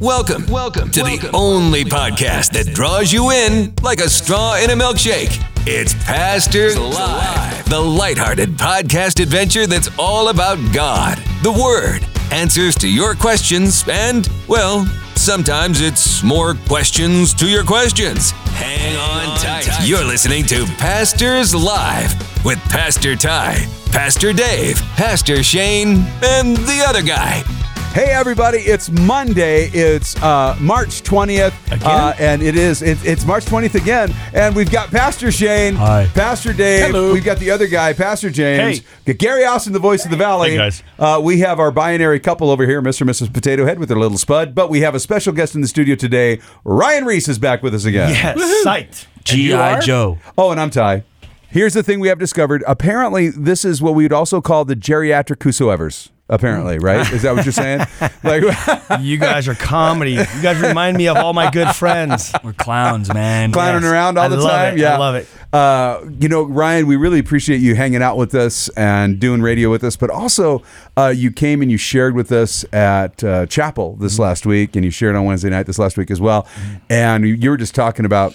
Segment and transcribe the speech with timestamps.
[0.00, 4.74] Welcome, welcome to the only podcast that draws you in like a straw in a
[4.74, 5.42] milkshake.
[5.66, 12.88] It's Pastors Live, the lighthearted podcast adventure that's all about God, the Word, answers to
[12.88, 14.84] your questions, and, well,
[15.14, 18.32] sometimes it's more questions to your questions.
[18.32, 19.66] Hang on tight.
[19.82, 22.12] You're listening to Pastors Live
[22.44, 27.42] with Pastor Ty, Pastor Dave, Pastor Shane, and the other guy.
[27.96, 29.68] Hey everybody, it's Monday.
[29.68, 31.54] It's uh, March 20th.
[31.82, 34.14] Uh, and it is it, it's March 20th again.
[34.34, 36.04] And we've got Pastor Shane, Hi.
[36.12, 36.88] Pastor Dave.
[36.88, 37.14] Hello.
[37.14, 38.82] We've got the other guy, Pastor James.
[39.06, 39.14] Hey.
[39.14, 40.50] Gary Austin, the voice of the valley.
[40.50, 40.82] Hey, guys.
[40.98, 43.00] Uh, we have our binary couple over here, Mr.
[43.00, 43.32] and Mrs.
[43.32, 44.54] Potato Head with their little spud.
[44.54, 46.38] But we have a special guest in the studio today.
[46.64, 48.10] Ryan Reese is back with us again.
[48.10, 49.06] Yes, psyched.
[49.24, 49.80] G.I.
[49.80, 50.18] Joe.
[50.36, 51.04] Oh, and I'm Ty.
[51.48, 52.62] Here's the thing we have discovered.
[52.66, 56.10] Apparently, this is what we would also call the geriatric whosoever's.
[56.28, 57.10] Apparently, right?
[57.12, 57.86] Is that what you're saying?
[58.24, 58.42] like,
[59.00, 60.12] You guys are comedy.
[60.12, 62.32] You guys remind me of all my good friends.
[62.42, 63.52] We're clowns, man.
[63.52, 63.92] clowning Yes.
[63.92, 64.74] around all I the time.
[64.74, 64.80] it.
[64.80, 65.28] Yeah, I love it.
[65.52, 69.70] Uh, you know, Ryan, we really appreciate you hanging out with us and doing radio
[69.70, 69.94] with us.
[69.96, 70.62] But also,
[70.96, 74.02] uh, you came and you shared with us at uh, chapel Mm-hmm.
[74.02, 76.48] this last week, and you shared on Wednesday night this last week as well.
[76.90, 78.34] And you- you were just talking about.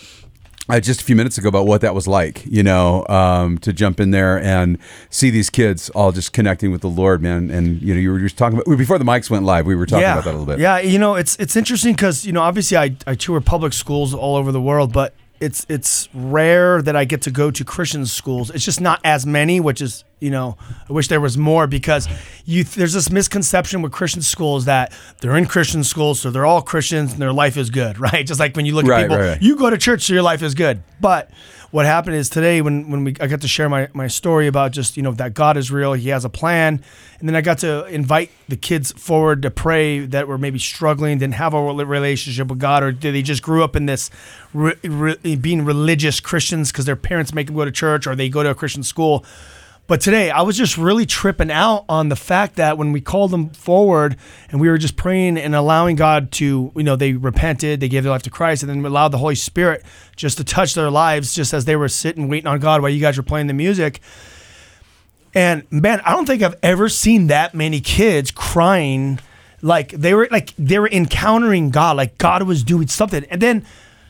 [0.72, 3.74] Uh, just a few minutes ago about what that was like, you know, um, to
[3.74, 4.78] jump in there and
[5.10, 7.50] see these kids all just connecting with the Lord, man.
[7.50, 9.66] And you know, you were just talking about before the mics went live.
[9.66, 10.60] We were talking yeah, about that a little bit.
[10.60, 14.14] Yeah, you know, it's it's interesting because you know, obviously, I I tour public schools
[14.14, 18.06] all over the world, but it's it's rare that I get to go to Christian
[18.06, 18.52] schools.
[18.52, 20.56] It's just not as many, which is you know,
[20.88, 22.08] I wish there was more because
[22.46, 26.62] you there's this misconception with Christian schools that they're in Christian schools, so they're all
[26.62, 28.26] Christians and their life is good, right?
[28.26, 29.42] Just like when you look Right, at people, right, right.
[29.42, 31.30] you go to church, so your life is good, but
[31.72, 34.72] what happened is today when when we I got to share my my story about
[34.72, 36.84] just you know that God is real, He has a plan,
[37.20, 41.18] and then I got to invite the kids forward to pray that were maybe struggling,
[41.18, 44.10] didn't have a relationship with God, or did they just grew up in this
[44.54, 48.30] re, re, being religious Christians because their parents make them go to church or they
[48.30, 49.26] go to a Christian school.
[49.88, 53.32] But today, I was just really tripping out on the fact that when we called
[53.32, 54.16] them forward
[54.50, 58.04] and we were just praying and allowing God to, you know, they repented, they gave
[58.04, 59.84] their life to Christ, and then we allowed the Holy Spirit
[60.16, 63.02] just to touch their lives just as they were sitting waiting on God while you
[63.02, 64.00] guys were playing the music.
[65.34, 69.20] And man, I don't think I've ever seen that many kids crying
[69.62, 73.26] like they were like they were encountering God, like God was doing something.
[73.30, 73.66] And then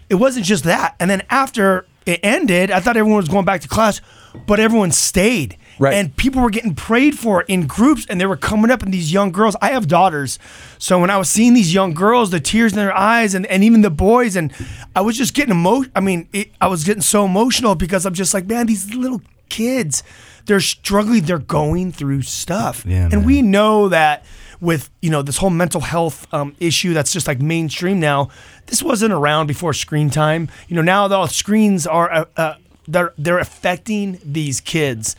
[0.10, 0.96] it wasn't just that.
[1.00, 4.02] And then after it ended, I thought everyone was going back to class,
[4.48, 5.58] but everyone stayed.
[5.81, 5.96] Right.
[5.96, 9.12] And people were getting prayed for in groups and they were coming up and these
[9.12, 9.56] young girls.
[9.64, 10.38] I have daughters.
[10.78, 13.64] So when I was seeing these young girls, the tears in their eyes and, and
[13.64, 14.53] even the boys, and
[14.96, 18.14] I was just getting emo I mean, it, I was getting so emotional because I'm
[18.14, 20.03] just like, man, these little kids,
[20.46, 22.86] they're struggling, they're going through stuff.
[22.86, 23.24] Yeah, and man.
[23.25, 24.24] we know that
[24.59, 28.30] with you know this whole mental health um, issue that's just like mainstream now.
[28.68, 30.48] This wasn't around before screen time.
[30.68, 32.56] You know now the screens are uh, uh,
[32.88, 35.16] they're they're affecting these kids,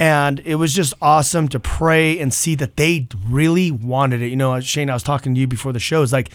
[0.00, 4.28] and it was just awesome to pray and see that they really wanted it.
[4.28, 6.02] You know, Shane, I was talking to you before the show.
[6.02, 6.30] It's like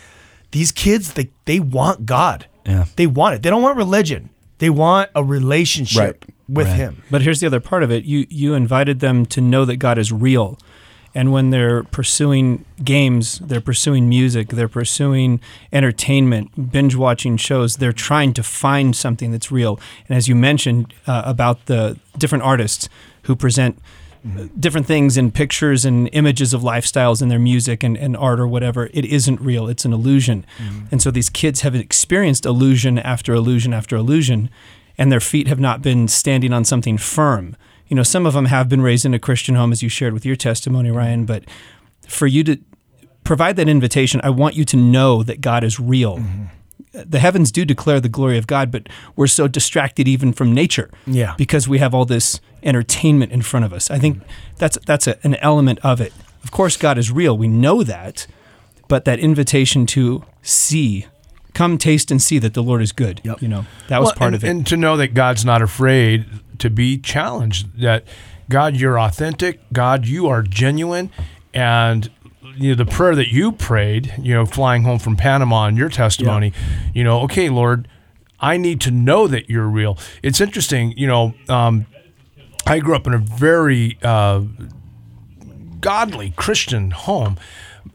[0.51, 2.45] these kids they they want God.
[2.65, 2.85] Yeah.
[2.95, 3.43] they want it.
[3.43, 4.29] They don't want religion.
[4.59, 6.25] They want a relationship Right.
[6.47, 6.75] with Right.
[6.77, 7.03] Him.
[7.11, 8.05] But here's the other part of it.
[8.05, 10.57] You you invited them to know that God is real.
[11.15, 15.39] And when they're pursuing games, they're pursuing music, they're pursuing
[15.71, 19.79] entertainment, binge watching shows, they're trying to find something that's real.
[20.09, 22.89] And as you mentioned uh, about the different artists
[23.23, 23.79] who present
[24.59, 28.47] different things in pictures and images of lifestyles in their music and, and art or
[28.47, 29.67] whatever, it isn't real.
[29.67, 30.45] It's an illusion.
[30.91, 34.49] And so these kids have experienced illusion after illusion after illusion,
[34.97, 37.55] and their feet have not been standing on something firm.
[37.87, 40.13] You know, some of them have been raised in a Christian home, as you shared
[40.13, 41.43] with your testimony, Ryan, but
[42.07, 42.57] for you to
[43.23, 46.17] provide that invitation, I want you to know that God is real.
[46.17, 46.45] Mm-hmm.
[46.93, 50.89] The heavens do declare the glory of God, but we're so distracted even from nature
[51.05, 51.35] Yeah.
[51.37, 53.91] because we have all this entertainment in front of us.
[53.91, 54.21] I think
[54.57, 56.13] that's that's a, an element of it.
[56.43, 57.37] Of course, God is real.
[57.37, 58.27] We know that,
[58.87, 61.07] but that invitation to see,
[61.53, 63.19] come taste and see that the Lord is good.
[63.25, 63.41] Yep.
[63.41, 64.49] You know, that was Well, part and, of it.
[64.49, 66.25] And to know that God's not afraid
[66.59, 68.05] to be challenged, that
[68.49, 71.09] God, you're authentic, God, you are genuine.
[71.53, 72.09] And
[72.55, 75.89] you know, the prayer that you prayed, you know, flying home from Panama in your
[75.89, 76.53] testimony,
[76.93, 77.87] you know, okay, Lord,
[78.39, 79.97] I need to know that you're real.
[80.21, 81.85] It's interesting, you know, um,
[82.65, 84.41] I grew up in a very uh,
[85.79, 87.37] godly Christian home.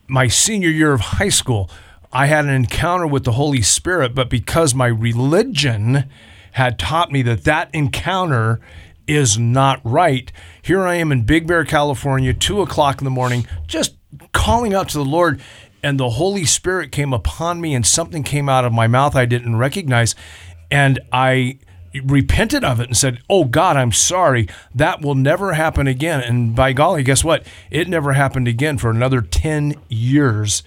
[0.07, 1.71] My senior year of high school,
[2.13, 6.09] I had an encounter with the Holy Spirit, but because my religion
[6.53, 8.61] had taught me that that encounter
[9.07, 10.31] is not right,
[10.63, 13.97] here I am in Big Bear, California, two o'clock in the morning, just
[14.33, 15.41] calling out to the Lord.
[15.83, 19.25] and the Holy Spirit came upon me, and something came out of my mouth I
[19.25, 20.15] didn't recognize,
[20.71, 21.59] and I
[22.05, 24.47] repented of it and said, "Oh God, I'm sorry.
[24.75, 27.45] That will never happen again." And by golly, guess what?
[27.71, 30.63] It never happened again for another ten years.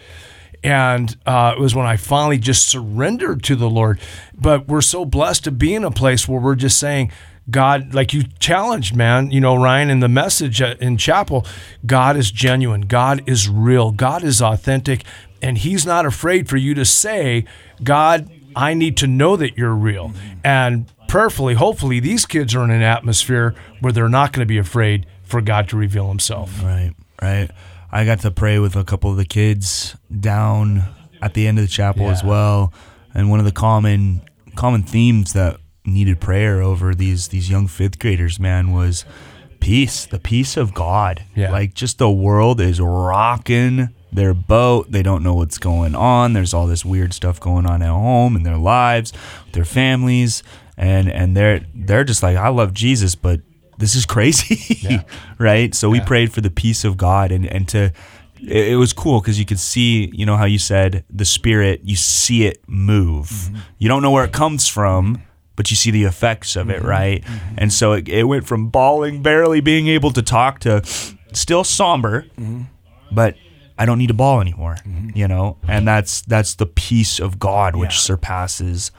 [0.63, 3.99] And uh, it was when I finally just surrendered to the Lord.
[4.33, 7.11] But we're so blessed to be in a place where we're just saying,
[7.49, 11.45] God, like you challenged, man, you know, Ryan, in the message uh, in chapel,
[11.85, 12.81] God is genuine.
[12.81, 13.91] God is real.
[13.91, 15.03] God is authentic.
[15.41, 17.43] And He's not afraid for you to say,
[17.83, 20.13] God, I need to know that you're real.
[20.43, 24.57] And prayerfully, hopefully, these kids are in an atmosphere where they're not going to be
[24.57, 26.63] afraid for God to reveal Himself.
[26.63, 27.49] Right, right.
[27.93, 30.83] I got to pray with a couple of the kids down
[31.21, 32.73] at the end of the chapel as well,
[33.13, 34.21] and one of the common
[34.55, 39.05] common themes that needed prayer over these these young fifth graders, man, was
[39.59, 41.23] peace, the peace of God.
[41.35, 41.51] Yeah.
[41.51, 44.91] Like just the world is rocking their boat.
[44.91, 46.33] They don't know what's going on.
[46.33, 49.13] There's all this weird stuff going on at home in their lives,
[49.51, 50.41] their families,
[50.77, 53.41] and and they're they're just like, I love Jesus, but
[53.77, 54.99] this is crazy,
[55.37, 55.73] right?
[55.73, 57.91] So we prayed for the peace of God and and to
[58.45, 61.95] it, was cool because you could see, you know, how you said the spirit, you
[61.95, 63.29] see it move.
[63.29, 63.55] Mm-hmm.
[63.77, 65.21] You don't know where it comes from,
[65.55, 66.87] but you see the effects of it, mm-hmm.
[66.87, 67.23] right?
[67.23, 67.55] Mm-hmm.
[67.57, 70.81] And so it, it went from bawling, barely being able to talk, to
[71.31, 72.25] still somber,
[73.11, 73.35] but
[73.77, 74.77] I don't need to bawl anymore,
[75.15, 75.57] you know.
[75.67, 77.99] And that's that's the peace of God which Yeah.
[77.99, 78.91] surpasses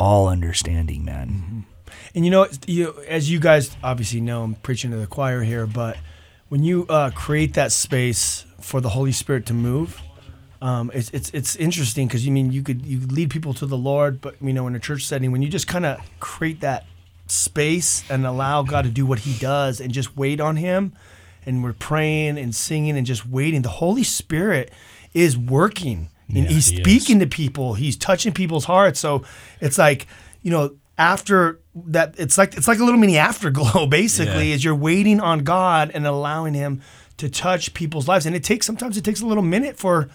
[0.00, 1.66] all understanding, man.
[2.14, 5.66] And you know, you as you guys obviously know, I'm preaching to the choir here,
[5.66, 5.98] but
[6.48, 10.00] when you uh, create that space for the Holy Spirit to move,
[10.62, 13.76] um, it's it's it's interesting because you mean you could you lead people to the
[13.76, 16.86] Lord, but you know, in a church setting, when you just kind of create that
[17.26, 20.94] space and allow God to do what He does and just wait on Him,
[21.44, 24.72] and we're praying and singing and just waiting, the Holy Spirit
[25.12, 26.08] is working.
[26.36, 26.80] And he's he is.
[26.80, 27.74] speaking to people.
[27.74, 29.00] He's touching people's hearts.
[29.00, 29.24] So
[29.60, 30.06] it's like,
[30.42, 33.86] you know, after that, it's like it's like a little mini afterglow.
[33.90, 36.82] Basically, is you're waiting on God and allowing Him
[37.16, 38.26] to touch people's lives.
[38.26, 40.08] And it takes sometimes it takes a little minute for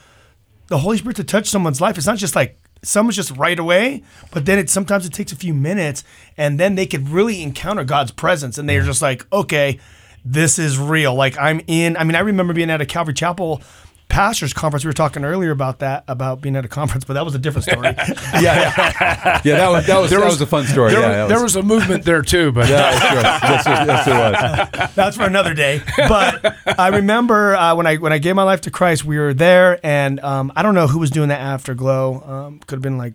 [0.68, 1.98] the Holy Spirit to touch someone's life.
[1.98, 5.36] It's not just like someone's just right away, but then it sometimes it takes a
[5.36, 6.04] few minutes,
[6.38, 9.80] and then they could really encounter God's presence, and they're just like, okay,
[10.24, 11.14] this is real.
[11.14, 11.98] Like I'm in.
[11.98, 13.62] I mean, I remember being at a Calvary Chapel
[14.10, 14.84] pastors conference.
[14.84, 17.40] We were talking earlier about that, about being at a conference, but that was a
[17.40, 17.88] different story.
[17.98, 19.58] yeah, yeah, yeah.
[19.58, 20.92] That was that was that was, a fun story.
[20.92, 23.22] There, yeah, was, there was a movement there too, but Yeah, that's true.
[23.22, 24.96] Yes, yes, yes, it was.
[24.96, 25.82] That's for another day.
[25.98, 29.34] But I remember uh, when I when I gave my life to Christ, we were
[29.34, 32.24] there, and um, I don't know who was doing that afterglow.
[32.24, 33.14] Um, could have been like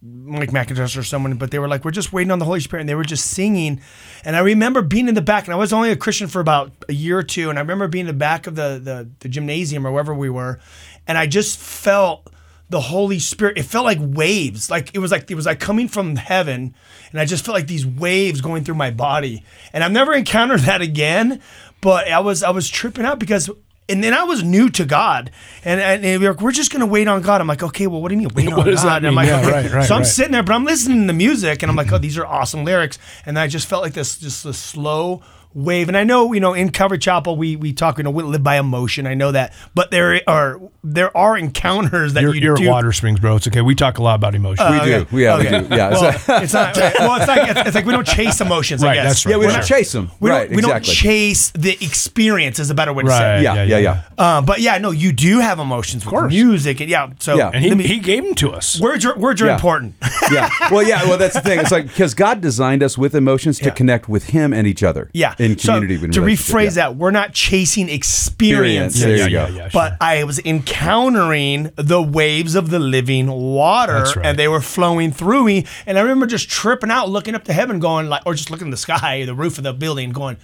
[0.00, 2.82] Mike MacIntosh or someone, but they were like, we're just waiting on the Holy Spirit,
[2.82, 3.80] and they were just singing.
[4.24, 6.72] And I remember being in the back, and I was only a Christian for about
[6.88, 9.28] a year or two, and I remember being in the back of the the, the
[9.28, 10.60] gymnasium or wherever we were,
[11.06, 12.30] and I just felt
[12.70, 13.58] the Holy Spirit.
[13.58, 16.74] It felt like waves, like it was like it was like coming from heaven,
[17.10, 19.44] and I just felt like these waves going through my body.
[19.72, 21.40] And I've never encountered that again,
[21.80, 23.50] but I was I was tripping out because.
[23.90, 25.30] And then I was new to God,
[25.64, 28.02] and, and they were like, "We're just gonna wait on God." I'm like, "Okay, well,
[28.02, 29.50] what do you mean wait on God?" I'm like, Yeah, okay.
[29.50, 30.06] right, right, so I'm right.
[30.06, 32.64] sitting there, but I'm listening to the music, and I'm like, "Oh, these are awesome
[32.64, 35.22] lyrics." And I just felt like this, just a slow
[35.54, 35.88] wave.
[35.88, 38.42] And I know, you know, in Calvary Chapel, we we talk, you know, we live
[38.42, 39.06] by emotion.
[39.06, 42.64] I know that, but there are there are encounters that you're, you you're do.
[42.68, 43.36] at Watersprings, bro.
[43.36, 43.60] It's okay.
[43.62, 44.64] We talk a lot about emotion.
[44.72, 45.06] We do.
[45.18, 45.74] Yeah, we do.
[45.74, 45.90] Yeah.
[45.90, 46.76] Well, So- it's not.
[46.76, 48.82] Well, it's like it's, it's like we don't chase emotions.
[48.82, 49.04] I Right, guess.
[49.06, 49.32] that's right.
[49.32, 50.10] yeah, we don't not- chase them.
[50.20, 50.40] We right.
[50.48, 50.50] don't.
[50.50, 50.86] We exactly.
[50.86, 52.58] don't chase the experience.
[52.58, 53.18] Is a better way to Right.
[53.18, 53.38] say.
[53.40, 53.42] it.
[53.42, 54.02] yeah, yeah, yeah.
[54.16, 56.32] Uh, but yeah, no, you do have emotions with course.
[56.32, 57.10] music, and yeah.
[57.18, 57.50] So Yeah.
[57.52, 58.80] and he, me- he gave them to us.
[58.80, 59.54] words are words are Yeah.
[59.54, 59.94] important.
[60.32, 60.48] yeah.
[60.70, 61.04] Well, yeah.
[61.04, 61.58] Well, that's the thing.
[61.60, 63.70] It's like because God designed us with emotions to Yeah.
[63.72, 65.10] connect with Him and each other.
[65.12, 65.34] Yeah.
[65.38, 65.98] In community.
[65.98, 66.88] So to rephrase yeah.
[66.88, 69.02] that, we're not chasing experiences.
[69.02, 69.54] There you yeah, go.
[69.54, 74.26] yeah, But I was encountering the waves of the living water, right.
[74.26, 75.66] and they were flowing through me.
[75.86, 78.68] And I remember just tripping out, looking up to heaven, going like, or just looking
[78.68, 80.38] at the sky, the roof of the building, going,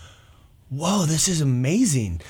[0.70, 2.20] "Whoa, this is amazing."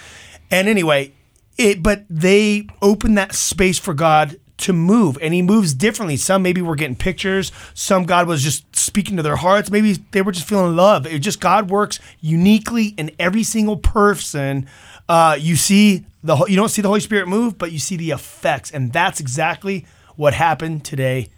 [0.50, 1.12] And anyway,
[1.58, 6.16] it but they opened that space for God to move, and He moves differently.
[6.16, 7.52] Some maybe were getting pictures.
[7.74, 9.70] Some God was just speaking to their hearts.
[9.70, 11.06] Maybe they were just feeling love.
[11.06, 14.66] It just God works uniquely in every single person.
[15.08, 18.10] Uh, you see the you don't see the Holy Spirit move, but you see the
[18.10, 19.86] effects, and that's exactly
[20.16, 21.28] what happened today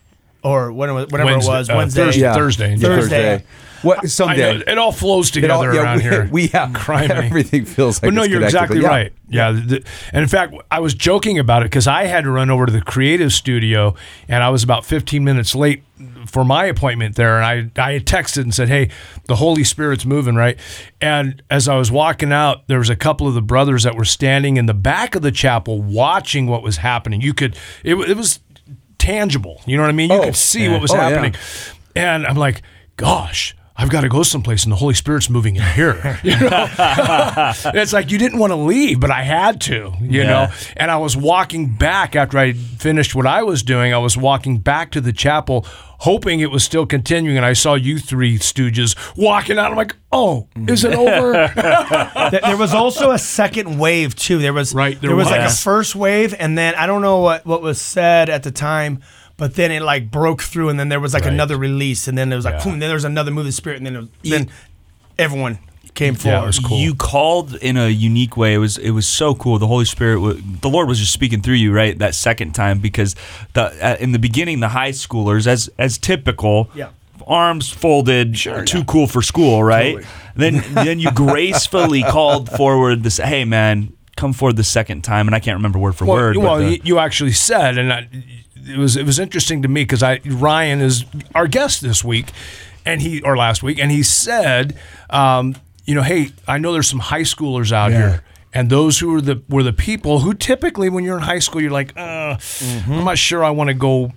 [0.47, 2.03] or when it was, whatever Wednesday- it was, uh, Wednesday.
[2.05, 2.21] Thursday.
[2.23, 2.35] Yeah.
[2.35, 2.77] Thursday.
[2.79, 3.45] Thursday.
[3.83, 4.57] What I someday?
[4.59, 6.29] know, it all flows It all- together yeah, around we, here.
[6.33, 7.11] We have Criminy.
[7.27, 8.09] everything feels like.
[8.09, 8.89] But no, it's you're exactly yeah.
[8.89, 9.13] right.
[9.29, 9.53] Yeah.
[9.53, 12.67] the- and in fact, I was joking about it because I had to run over
[12.67, 13.95] to the creative studio
[14.29, 15.83] and I was about 15 minutes late
[16.27, 17.41] for my appointment there.
[17.41, 18.89] And I, I had texted and said, Hey,
[19.27, 20.59] the Holy Spirit's moving, right?
[21.01, 24.05] And as I was walking out, there was a couple of the brothers that were
[24.07, 27.21] standing in the back of the chapel watching what was happening.
[27.21, 28.41] You could, it, it was
[28.99, 29.61] tangible.
[29.67, 30.11] You know what I mean?
[30.11, 30.73] You Oh, could see yeah.
[30.73, 31.09] what was Oh, yeah.
[31.09, 31.35] happening.
[31.95, 32.63] And I'm like,
[32.97, 36.19] gosh, I've got to go someplace and the Holy Spirit's moving in here.
[36.25, 36.67] You know?
[37.75, 40.27] it's like you didn't want to leave, but I had to, you Yeah.
[40.27, 40.49] know?
[40.77, 43.93] And I was walking back after I finished what I was doing.
[43.93, 45.67] I was walking back to the chapel,
[45.99, 47.37] hoping it was still continuing.
[47.37, 49.71] And I saw you three stooges walking out.
[49.71, 50.71] I'm like, oh, mm.
[50.71, 51.53] is it over?
[52.47, 54.39] There was also a second wave too.
[54.39, 57.19] There was Right, There, there was, like a first wave, and then I don't know
[57.21, 59.01] what what was said at the time,
[59.37, 61.33] but then it like broke through, and then there was like Right.
[61.33, 62.65] another release, and then there was like Yeah.
[62.65, 64.49] boom, and then there was another move of the spirit, and then it was, then
[65.19, 65.59] everyone
[65.95, 66.37] came forward.
[66.39, 66.79] Yeah, it was cool.
[66.79, 68.55] You called in a unique way.
[68.55, 69.59] It was it was so cool.
[69.59, 71.99] The Holy Spirit, wa- the Lord was just speaking through you, right?
[71.99, 73.15] That second time, because
[73.55, 76.89] the uh, in the beginning, the high schoolers, as as typical, Yeah.
[77.27, 79.99] arms folded, too cool for school, right?
[80.35, 83.17] Then then you gracefully called forward this.
[83.17, 86.35] Hey, man, come forward the second time, and I can't remember word for well, word.
[86.35, 88.07] but well the- you, you actually said, and I,
[88.67, 91.05] it was it was interesting to me because I Ryan is
[91.35, 92.27] our guest this week,
[92.85, 94.77] and he or last week, and he said,
[95.11, 97.99] um, you know, hey, I know there's some high schoolers out Yeah.
[97.99, 98.23] here.
[98.55, 101.61] And those who were the were the people who typically, when you're in high school,
[101.61, 102.39] you're like, uh,
[102.89, 104.13] I'm not sure I want to go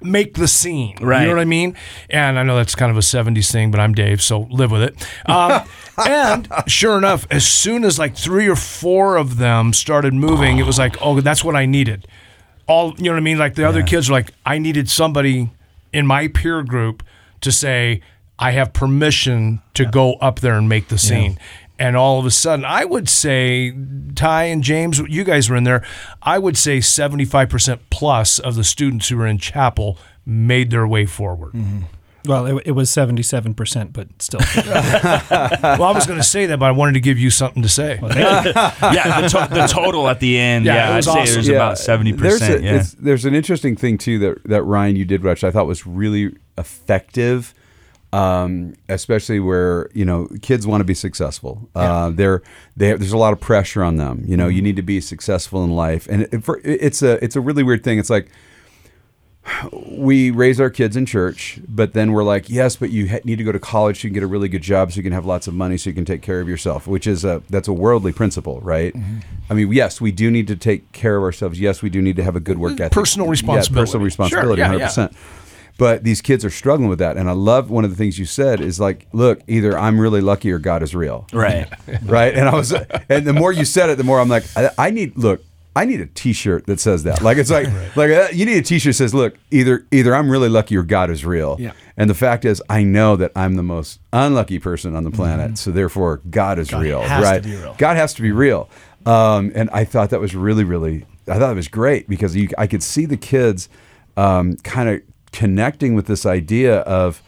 [0.00, 0.96] make the scene.
[1.00, 1.22] Right.
[1.22, 1.76] You know what I mean?
[2.10, 4.82] And I know that's kind of a 70s thing, but I'm Dave, so live with
[4.82, 5.06] it.
[5.26, 5.62] Um,
[6.08, 10.66] and sure enough, as soon as like three or four of them started moving, it
[10.66, 12.08] was like, oh, that's what I needed.
[12.68, 13.38] All you know what I mean?
[13.38, 15.50] Like the other kids were like, I needed somebody
[15.92, 17.02] in my peer group
[17.40, 18.02] to say,
[18.38, 21.38] I have permission to go up there and make the scene.
[21.80, 23.72] And all of a sudden, I would say,
[24.14, 25.84] Ty and James, you guys were in there.
[26.22, 29.96] I would say 75% plus of the students who were in chapel
[30.26, 31.52] made their way forward.
[31.52, 31.82] Mm-hmm.
[32.28, 34.40] Well, it, it was 77%, but still.
[35.78, 37.68] Well, I was going to say that, but I wanted to give you something to
[37.68, 37.98] say.
[38.02, 40.64] yeah, the, to- the total at the end.
[40.66, 42.60] Yeah, Yeah, it I'd was say it was about seventy There's, percent.
[42.62, 42.82] a, Yeah.
[42.98, 46.36] there's an interesting thing too that that Ryan you did, which I thought was really
[46.58, 47.54] effective,
[48.12, 51.68] um, especially where you know kids want to be successful.
[51.74, 52.42] Uh, they're
[52.76, 54.22] they there's a lot of pressure on them.
[54.26, 54.56] You know, Mm-hmm.
[54.56, 57.62] you need to be successful in life, and it, for, it's a it's a really
[57.62, 57.98] weird thing.
[57.98, 58.28] It's like
[59.82, 63.36] we raise our kids in church, but then we're like, yes, but you ha- need
[63.36, 65.12] to go to college so you can get a really good job, so you can
[65.12, 66.86] have lots of money, so you can take care of yourself.
[66.86, 68.94] Which is a that's a worldly principle, right?
[68.94, 69.18] Mm-hmm.
[69.50, 71.58] I mean, yes, we do need to take care of ourselves.
[71.60, 72.92] Yes, we do need to have a good work ethic.
[72.92, 73.80] Personal responsibility, Yeah, responsibility.
[73.82, 75.12] personal Sure, responsibility, yeah, hundred percent.
[75.78, 78.24] But these kids are struggling with that, and I love one of the things you
[78.24, 81.68] said is like, look, either I'm really lucky or God is real right.
[82.02, 82.34] right?
[82.34, 82.72] And I was,
[83.08, 85.40] and the more you said it, the more I'm like, I, I need look.
[85.78, 87.22] I need a T-shirt that says that.
[87.22, 90.28] Like it's like like uh, you need a T-shirt that says, "Look, either either I'm
[90.28, 91.72] really lucky or God is real." Yeah.
[91.96, 95.58] And the fact is, I know that I'm the most unlucky person on the planet,
[95.58, 97.44] so therefore God is real, has to right?
[97.44, 97.74] real.
[97.78, 98.68] God has to be real.
[99.06, 102.50] Um, and I thought that was really, really, I thought it was great because you,
[102.58, 103.68] I could see the kids
[104.16, 107.22] um, kind of connecting with this idea of,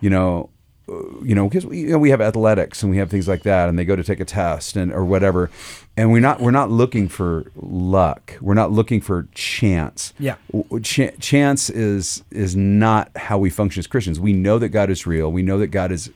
[0.00, 0.50] you know,
[0.88, 3.68] you know, because we, you know, we have athletics and we have things like that,
[3.68, 5.50] and they go to take a test and or whatever,
[5.96, 8.34] and we're not we're not looking for luck.
[8.40, 10.12] We're not looking for chance.
[10.18, 10.36] Yeah.
[10.82, 14.20] Ch- chance is is not how we function as Christians.
[14.20, 15.32] We know that God is real.
[15.32, 16.10] We know that God is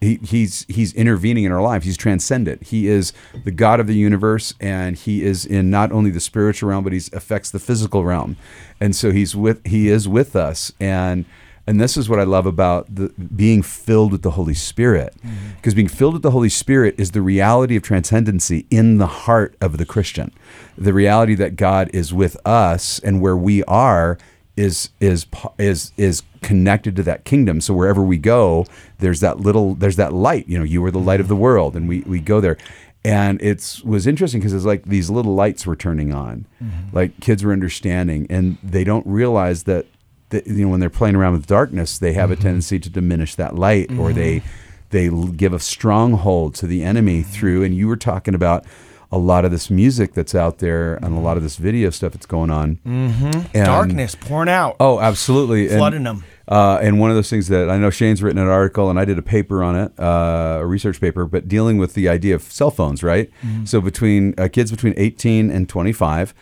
[0.00, 1.84] he, he's he's intervening in our lives.
[1.84, 2.62] He's transcendent.
[2.64, 3.12] He is
[3.44, 6.92] the God of the universe, and he is in not only the spiritual realm, but
[6.92, 8.36] he affects the physical realm.
[8.80, 11.24] And so he's with he is with us, and
[11.68, 15.50] and this is what I love about the being filled with the Holy Spirit, mm-hmm.
[15.56, 19.54] because being filled with the Holy Spirit is the reality of transcendency in the heart
[19.60, 20.32] of the Christian,
[20.76, 24.16] the reality that God is with us, and where we are
[24.56, 25.26] is is
[25.58, 27.60] is is connected to that kingdom.
[27.60, 28.66] So wherever we go,
[28.98, 30.48] there's that little there's that light.
[30.48, 31.42] You know, you are the light of the mm-hmm.
[31.42, 32.56] world, and we we go there.
[33.04, 36.96] And it's was interesting because it's like these little lights were turning on, mm-hmm.
[36.96, 39.86] like kids were understanding, and they don't realize that,
[40.30, 43.34] that you know when they're playing around with darkness, they have a tendency to diminish
[43.36, 44.42] that light, or they
[44.90, 47.62] they give a stronghold to the enemy through.
[47.64, 48.64] And you were talking about
[49.10, 52.12] a lot of this music that's out there and a lot of this video stuff
[52.12, 52.78] that's going on.
[52.86, 53.52] Mm-hmm.
[53.64, 54.76] Darkness pouring out.
[54.80, 55.68] Oh, absolutely.
[55.68, 56.24] And- Flooding 'em.
[56.46, 59.04] Uh, and one of those things that I know Shane's written an article, and I
[59.04, 62.40] did a paper on it, uh, a research paper, but dealing with the idea of
[62.42, 63.30] cell phones, right?
[63.64, 66.32] So between uh, kids between 18 and 25,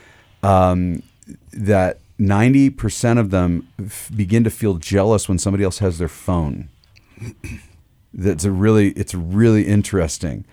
[0.45, 1.03] um,
[1.53, 6.09] that ninety percent of them f- begin to feel jealous when somebody else has their
[6.09, 6.69] phone.
[8.13, 10.45] That's a really it's really interesting,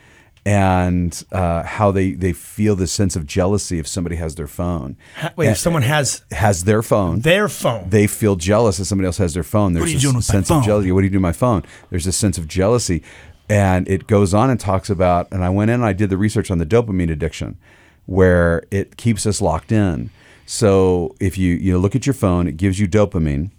[0.46, 4.98] and uh, how they they feel this sense of jealousy if somebody has their phone.
[5.36, 9.18] Wait, if someone has has their phone, their phone, they feel jealous if somebody else
[9.18, 9.74] has their phone.
[9.74, 10.60] There's are you doing with my sense phone?
[10.60, 10.92] of jealousy.
[10.92, 11.64] What do you do with my phone?
[11.90, 13.02] There's a sense of jealousy,
[13.48, 15.30] and it goes on and talks about.
[15.32, 17.58] And I went in and I did the research on the dopamine addiction,
[18.06, 20.10] where it keeps us locked in.
[20.46, 23.52] So if you you look at your phone, it gives you dopamine.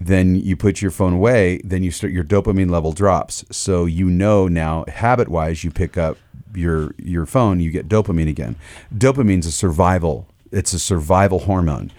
[0.00, 1.60] Then you put your phone away.
[1.62, 3.44] Then you start your dopamine level drops.
[3.50, 6.16] So you know now, habit wise, you pick up
[6.54, 8.56] your your phone, you get dopamine again.
[8.94, 10.26] Dopamine's a survival.
[10.50, 11.92] It's a survival hormone.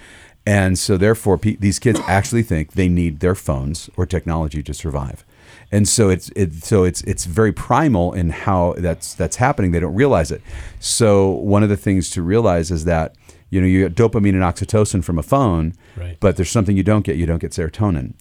[0.46, 4.74] And so, therefore, pe- these kids actually think they need their phones or technology to
[4.74, 5.24] survive.
[5.72, 9.72] And so it's it, so it's it's very primal in how that's that's happening.
[9.72, 10.42] They don't realize it.
[10.80, 13.16] So one of the things to realize is that
[13.52, 16.18] you know you get dopamine and oxytocin from a phone, Right.
[16.20, 17.16] but there's something you don't get.
[17.18, 18.14] You don't get serotonin.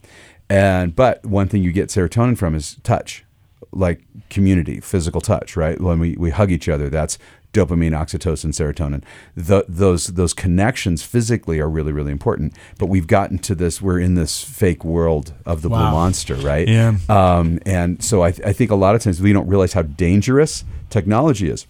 [0.50, 3.24] And but one thing you get serotonin from is touch,
[3.72, 5.56] like community, physical touch.
[5.56, 7.16] Right when we we hug each other, that's
[7.52, 9.02] dopamine, oxytocin, serotonin.
[9.36, 12.52] The, those those connections physically are really really important.
[12.78, 13.80] But we've gotten to this.
[13.80, 16.66] We're in this fake world of the blue monster, right?
[16.68, 16.96] Yeah.
[17.08, 20.64] Um, and so I, I think a lot of times we don't realize how dangerous
[20.90, 21.66] technology is.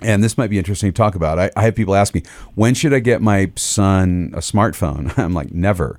[0.00, 1.38] And this might be interesting to talk about.
[1.38, 2.22] I, I have people ask me,
[2.54, 5.16] when should I get my son a smartphone?
[5.18, 5.98] I'm like, never,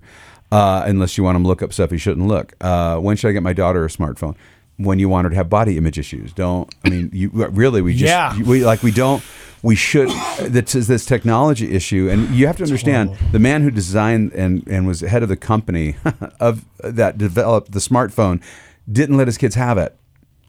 [0.51, 2.53] uh, unless you want him to look up stuff he shouldn't look.
[2.61, 4.35] Uh, when should I get my daughter a smartphone?
[4.77, 6.33] When you want her to have body image issues.
[6.33, 8.37] Don't, I mean, you really, we just, Yeah.
[8.43, 9.23] we like, we don't,
[9.63, 10.09] we should,
[10.41, 12.09] this is this technology issue.
[12.11, 15.37] And you have to understand the man who designed and, and was head of the
[15.37, 15.95] company
[16.41, 18.43] of that developed the smartphone
[18.91, 19.97] didn't let his kids have it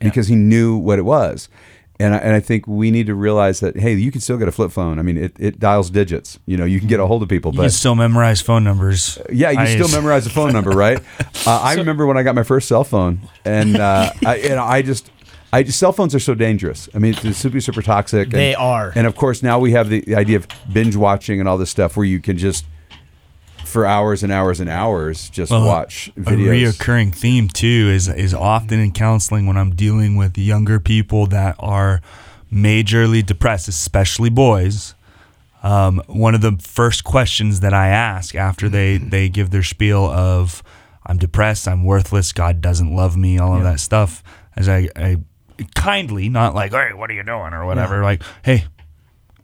[0.01, 1.49] because he knew what it was.
[1.99, 4.49] And I, and I think we need to realize that hey, you can still get
[4.49, 4.99] a flip phone.
[4.99, 6.39] I mean, it, it dials digits.
[6.47, 8.65] You know, you can get a hold of people, You can but still memorize phone
[8.65, 9.19] numbers.
[9.33, 10.99] yeah, you I still just- memorize a phone number, right?
[11.47, 14.83] Uh, I remember when I got my first cell phone, and uh, I, and I
[14.83, 15.11] just.
[15.53, 16.89] I just, cell phones are so dangerous.
[16.93, 18.25] I mean, it's super, super toxic.
[18.25, 18.93] and- They are.
[18.97, 21.71] And of course, now we have the, the idea of binge watching and all this
[21.71, 22.65] stuff where you can just,
[23.67, 26.73] for hours and hours and hours, just Well, watch videos.
[26.73, 31.27] A reoccurring theme too is is often in counseling when I'm dealing with younger people
[31.27, 32.01] that are
[32.53, 34.95] majorly depressed, especially boys.
[35.63, 40.05] Um, one of the first questions that I ask after they they give their spiel
[40.07, 40.63] of
[41.05, 44.23] I'm depressed, I'm worthless, God doesn't love me, all of that stuff,
[44.57, 45.19] as I, I
[45.75, 48.65] kindly, not like, hey, what are you doing or whatever, like, hey,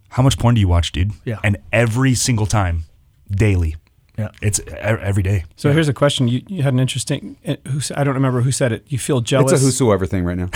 [0.09, 1.11] how much porn do you watch, dude?
[1.23, 1.39] Yeah.
[1.43, 2.83] And every single time,
[3.31, 3.77] daily.
[4.17, 4.29] Yeah.
[4.41, 5.45] It's e- every day.
[5.55, 6.27] So here's a question.
[6.27, 7.35] You, you had an interesting.
[7.47, 8.85] uh, Who, s- I don't remember who said it.
[8.87, 9.51] You feel jealous.
[9.53, 10.47] It's a whosoever thing right now.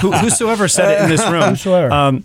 [0.00, 1.42] Who, whosoever said it in this room.
[1.50, 1.92] Whosoever.
[1.92, 2.24] Um,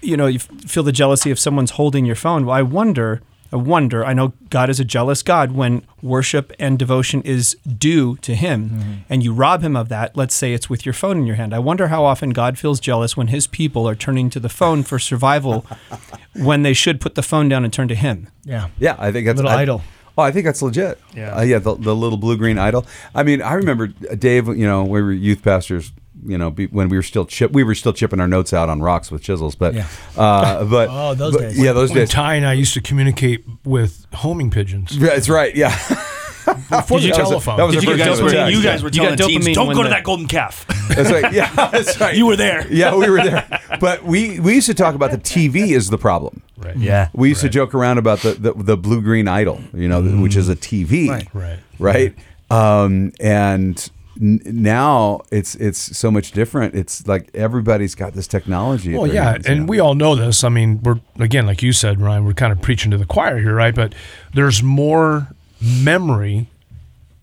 [0.00, 2.46] you know, you feel the jealousy if someone's holding your phone.
[2.46, 3.20] Well, I wonder.
[3.52, 4.04] I wonder.
[4.04, 9.04] I know God is a jealous God when worship and devotion is due to Him,
[9.08, 10.16] and you rob Him of that.
[10.16, 11.54] Let's say it's with your phone in your hand.
[11.54, 14.82] I wonder how often God feels jealous when His people are turning to the phone
[14.82, 15.64] for survival,
[16.34, 18.28] when they should put the phone down and turn to Him.
[18.44, 18.68] yeah.
[18.80, 19.82] Yeah, I think that's a Little I- idol.
[20.18, 20.98] Oh, I think that's legit.
[21.14, 21.36] Yeah.
[21.36, 21.58] uh, yeah.
[21.58, 22.86] The, the little blue green idol.
[23.14, 24.46] I mean, I remember uh, Dave.
[24.48, 25.92] You know, we were youth pastors.
[26.26, 28.68] You know, be, when we were still chip, we were still chipping our notes out
[28.70, 29.54] on rocks with chisels.
[29.54, 29.86] But, Yeah.
[30.16, 31.58] uh, but Oh, those but- days.
[31.58, 32.10] Yeah, those When days.
[32.10, 35.54] Ty and I used to communicate with homing pigeons That's right.
[35.54, 35.76] Yeah.
[36.46, 37.56] before the was a- telephone.
[37.58, 38.52] that was Did you first guys were attack.
[38.52, 40.64] you guys were You telling teams don't go to the- that golden calf.
[40.88, 41.32] That's right.
[41.32, 42.14] Yeah, that's right.
[42.16, 42.66] You were there.
[42.72, 43.60] Yeah, we were there.
[43.80, 46.42] But we we used to talk about the TV is the problem.
[46.56, 46.76] right.
[46.76, 47.08] Yeah.
[47.12, 49.60] We used to joke around about the the, the blue green idol.
[49.74, 51.08] You know, which is a TV.
[51.08, 51.28] Right.
[51.34, 51.58] Right.
[51.78, 52.14] right?
[52.48, 56.76] Um, and n- now it's it's so much different.
[56.76, 58.94] It's like everybody's got this technology.
[58.94, 59.66] at Well, yeah, hands, and you know.
[59.70, 60.44] we all know this.
[60.44, 63.38] I mean, we're again, like you said, Ryan, we're kind of preaching to the choir
[63.38, 63.74] here, right?
[63.74, 63.94] But
[64.34, 65.28] there's more
[65.60, 66.48] memory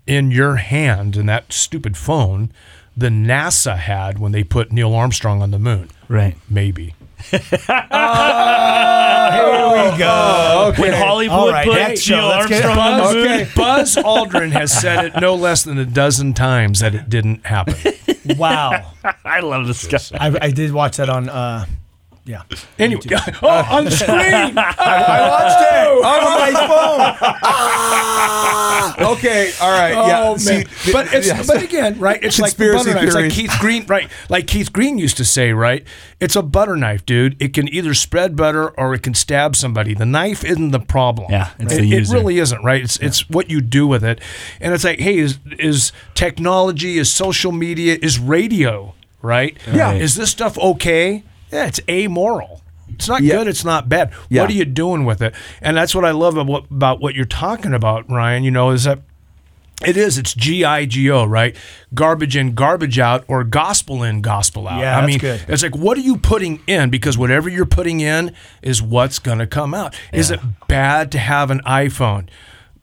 [0.05, 2.51] in your hand in that stupid phone
[2.95, 5.89] than NASA had when they put Neil Armstrong on the moon.
[6.07, 6.35] Right.
[6.49, 6.95] Maybe.
[7.23, 7.57] Here we
[9.97, 10.73] go.
[10.77, 13.27] When Hollywood All right, put next Neil show, Armstrong on the moon.
[13.27, 13.49] Okay.
[13.55, 17.93] Buzz Aldrin has said it no less than a dozen times that it didn't happen.
[18.37, 18.91] Wow.
[19.25, 19.99] I love this guy.
[20.19, 21.29] I, I did watch that on.
[21.29, 21.65] Uh,
[22.25, 22.43] yeah.
[22.79, 23.01] Anyway,
[23.43, 24.57] oh, on the screen.
[24.57, 27.29] I watched it on my phone.
[27.43, 29.11] Ah!
[29.13, 30.23] okay, all right, yeah.
[30.27, 30.65] Oh See!
[30.91, 31.47] But it's yes.
[31.47, 32.21] but again, right?
[32.21, 33.05] It's Conspiracy like butter knife.
[33.05, 33.31] It's like.
[33.31, 34.09] Keith Green, right?
[34.27, 35.85] Like Keith Green used to say, right?
[36.19, 37.41] It's a butter knife, dude.
[37.41, 39.93] It can either spread butter or it can stab somebody.
[39.93, 41.31] The knife isn't the problem.
[41.31, 42.15] Yeah, it's it, the it user.
[42.15, 42.81] really isn't, right?
[42.81, 44.19] It's it's what you do with it,
[44.59, 49.55] and it's like, hey, is is technology, is social media, is radio, right?
[49.71, 49.93] Yeah.
[49.93, 51.23] Is this stuff okay?
[51.53, 52.61] Yeah, it's amoral.
[52.89, 53.37] It's not Yeah.
[53.37, 53.47] good.
[53.47, 54.11] It's not bad.
[54.29, 54.41] Yeah.
[54.41, 55.33] What are you doing with it?
[55.61, 58.43] And that's what I love about what, about what you're talking about, Ryan.
[58.43, 58.99] You know, is that
[59.85, 60.17] it is.
[60.17, 61.55] It's G I G O, right?
[61.93, 64.79] Garbage in, garbage out, or gospel in, gospel out.
[64.79, 65.43] Yeah, I mean, good.
[65.47, 66.89] it's like, what are you putting in?
[66.89, 69.95] Because whatever you're putting in is what's going to come out.
[70.13, 72.27] Is it bad to have an iPhone?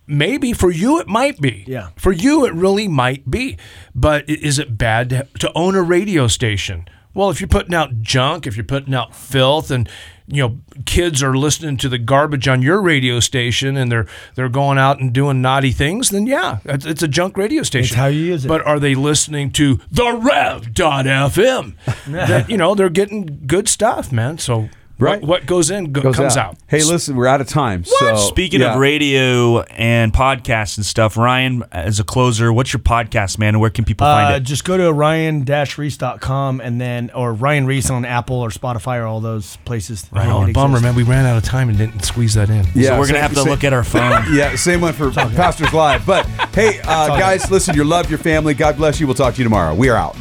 [0.06, 1.64] Maybe for you it might be.
[1.68, 1.90] Yeah.
[1.96, 3.56] For you it really might be.
[3.94, 6.88] But is it bad to, to own a radio station?
[7.12, 9.88] Well, if you're putting out junk, if you're putting out filth and
[10.26, 14.48] you know kids are listening to the garbage on your radio station and they're they're
[14.48, 17.96] going out and doing naughty things, then yeah, it's, it's a junk radio station.
[17.96, 18.48] how you use it.
[18.48, 21.74] But are they listening to the rev.fm?
[22.06, 24.38] that you know, they're getting good stuff, man.
[24.38, 24.68] So
[25.00, 25.20] Right.
[25.20, 26.56] what, what goes in go, Goes comes out.
[26.68, 27.84] Hey, listen, we're out of time.
[27.84, 28.74] So Speaking yeah.
[28.74, 33.50] of radio and podcasts and stuff, Ryan, as a closer, what's your podcast, man?
[33.54, 34.40] And where can people find Uh, it?
[34.44, 39.20] just go to ryan-reese.com and then, or Ryan Reese on Apple or Spotify or all
[39.20, 40.06] those places.
[40.12, 40.52] Right on.
[40.52, 40.94] Bummer, man.
[40.94, 42.66] We ran out of time and didn't squeeze that in.
[42.74, 44.10] Yeah, so we're gonna have to same- look at our phone.
[44.32, 46.04] Yeah, same one for Pastors Live.
[46.06, 48.54] But hey, uh, guys, listen, your love, your family.
[48.54, 49.06] God bless you.
[49.06, 49.74] We'll talk to you tomorrow.
[49.74, 50.16] We are out.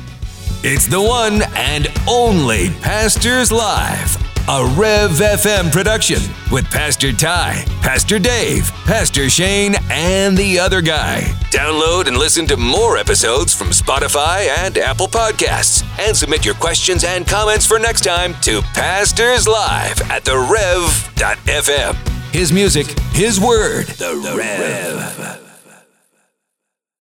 [0.63, 4.17] It's the one and only Pastors Live,
[4.51, 6.17] a Rev FM production
[6.51, 11.21] with Pastor Ty, Pastor Dave, Pastor Shane, and the other guy.
[11.51, 15.83] Download and listen to more episodes from Spotify and Apple Podcasts.
[15.99, 21.93] And submit your questions and comments for next time to Pastors Live at the Rev.fm.
[22.33, 25.48] His music, his word, the Rev.